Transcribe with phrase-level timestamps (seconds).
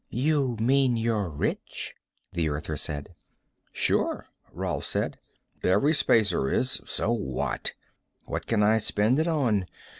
[0.09, 1.93] "You mean you're rich?"
[2.33, 3.13] the Earther said.
[3.71, 5.19] "Sure," Rolf said.
[5.61, 6.81] "Every Spacer is.
[6.87, 7.73] So what?
[8.25, 9.67] What can I spend it on?